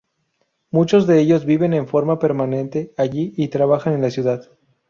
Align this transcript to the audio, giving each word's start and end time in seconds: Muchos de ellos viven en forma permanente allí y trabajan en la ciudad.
Muchos 0.71 1.05
de 1.05 1.19
ellos 1.19 1.45
viven 1.45 1.75
en 1.75 1.87
forma 1.87 2.17
permanente 2.17 2.91
allí 2.97 3.35
y 3.37 3.49
trabajan 3.49 3.93
en 3.93 4.01
la 4.01 4.09
ciudad. 4.09 4.49